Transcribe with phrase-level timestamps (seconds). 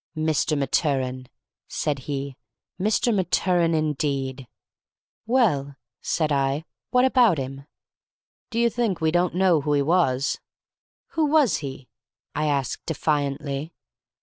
[0.17, 0.57] "Mr.
[0.57, 1.27] Maturin!"
[1.67, 2.35] said he.
[2.79, 3.13] "Mr.
[3.13, 4.47] Maturin indeed!"
[5.27, 7.67] "Well," said I, "what about him?"
[8.49, 10.39] "Do you think we don't know who he was?"
[11.09, 11.87] "Who was he?"
[12.33, 13.75] I asked, defiantly.